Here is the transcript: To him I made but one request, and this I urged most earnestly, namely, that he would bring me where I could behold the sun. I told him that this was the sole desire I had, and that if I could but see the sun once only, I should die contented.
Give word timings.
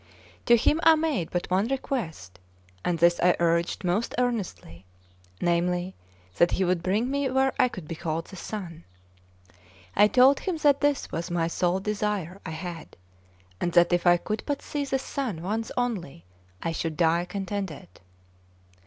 To 0.47 0.57
him 0.57 0.79
I 0.81 0.95
made 0.95 1.29
but 1.29 1.51
one 1.51 1.67
request, 1.67 2.39
and 2.83 2.97
this 2.97 3.19
I 3.19 3.35
urged 3.39 3.83
most 3.83 4.15
earnestly, 4.17 4.83
namely, 5.39 5.93
that 6.37 6.49
he 6.53 6.63
would 6.63 6.81
bring 6.81 7.11
me 7.11 7.29
where 7.29 7.53
I 7.59 7.67
could 7.67 7.87
behold 7.87 8.25
the 8.25 8.35
sun. 8.35 8.83
I 9.95 10.07
told 10.07 10.39
him 10.39 10.57
that 10.57 10.81
this 10.81 11.11
was 11.11 11.27
the 11.27 11.47
sole 11.49 11.79
desire 11.81 12.41
I 12.43 12.49
had, 12.49 12.97
and 13.59 13.73
that 13.73 13.93
if 13.93 14.07
I 14.07 14.17
could 14.17 14.41
but 14.47 14.63
see 14.63 14.85
the 14.85 14.97
sun 14.97 15.43
once 15.43 15.71
only, 15.77 16.25
I 16.63 16.71
should 16.71 16.97
die 16.97 17.25
contented. 17.25 17.87